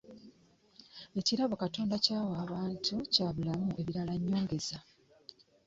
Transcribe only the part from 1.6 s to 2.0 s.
Katonda